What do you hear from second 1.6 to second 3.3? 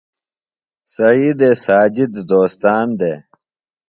ساجد دوستان دےۡ۔